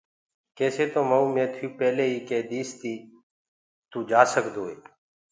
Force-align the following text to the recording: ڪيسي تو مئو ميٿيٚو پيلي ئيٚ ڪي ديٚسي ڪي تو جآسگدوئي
ڪيسي 0.57 0.85
تو 0.93 0.99
مئو 1.09 1.23
ميٿيٚو 1.35 1.67
پيلي 1.77 2.05
ئيٚ 2.09 2.25
ڪي 2.29 2.39
ديٚسي 2.49 2.73
ڪي 2.81 2.95
تو 3.91 3.97
جآسگدوئي 4.09 4.75